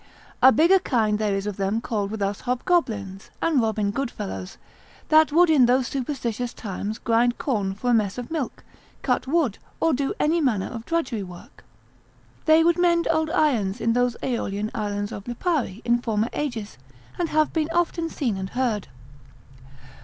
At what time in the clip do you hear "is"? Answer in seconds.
1.35-1.45